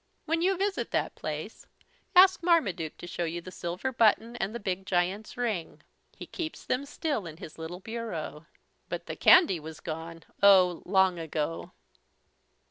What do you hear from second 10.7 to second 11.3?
long